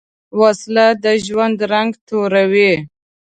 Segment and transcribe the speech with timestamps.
[0.39, 2.73] وسله د ژوند رنګ توروې